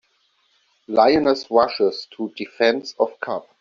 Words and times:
Lioness 0.87 1.45
Rushes 1.51 2.07
to 2.17 2.33
Defense 2.35 2.95
of 2.99 3.19
Cub. 3.19 3.45